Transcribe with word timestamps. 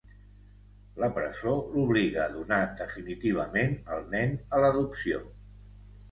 La 1.01 1.09
presó 1.17 1.51
l'obliga 1.73 2.23
a 2.23 2.31
donar 2.37 2.59
definitivament 2.79 3.75
el 3.97 4.01
nen 4.15 4.33
a 4.59 4.63
l'adopció. 4.65 5.21